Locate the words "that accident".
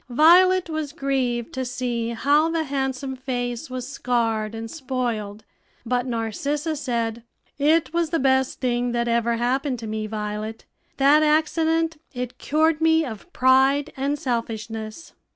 10.97-11.97